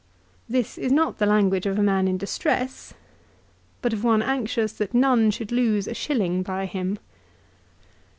[0.47, 2.95] 2 This is not the language of a man in distress,
[3.83, 6.97] but of one anxious that none should lose a shilling by him.